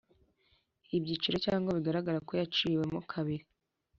Ibyiciro 0.97 1.37
Cyangwa 1.45 1.75
Bigaragara 1.77 2.19
Ko 2.27 2.31
Yaciwemo 2.39 2.99
Kabiri 3.11 3.45